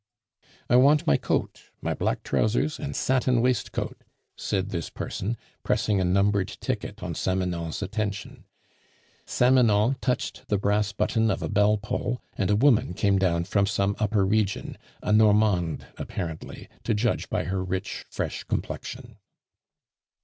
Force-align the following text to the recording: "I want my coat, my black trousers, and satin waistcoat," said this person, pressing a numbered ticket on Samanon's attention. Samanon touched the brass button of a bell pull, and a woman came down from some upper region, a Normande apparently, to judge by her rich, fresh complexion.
"I 0.67 0.77
want 0.77 1.05
my 1.05 1.15
coat, 1.15 1.65
my 1.79 1.93
black 1.93 2.23
trousers, 2.23 2.79
and 2.79 2.95
satin 2.95 3.39
waistcoat," 3.39 4.03
said 4.35 4.69
this 4.69 4.89
person, 4.89 5.37
pressing 5.61 6.01
a 6.01 6.03
numbered 6.03 6.57
ticket 6.59 7.03
on 7.03 7.13
Samanon's 7.13 7.83
attention. 7.83 8.45
Samanon 9.27 9.97
touched 10.01 10.47
the 10.47 10.57
brass 10.57 10.91
button 10.91 11.29
of 11.29 11.43
a 11.43 11.49
bell 11.49 11.77
pull, 11.77 12.19
and 12.35 12.49
a 12.49 12.55
woman 12.55 12.95
came 12.95 13.19
down 13.19 13.43
from 13.43 13.67
some 13.67 13.95
upper 13.99 14.25
region, 14.25 14.75
a 15.03 15.13
Normande 15.13 15.85
apparently, 15.97 16.67
to 16.83 16.95
judge 16.95 17.29
by 17.29 17.43
her 17.43 17.63
rich, 17.63 18.03
fresh 18.09 18.43
complexion. 18.45 19.17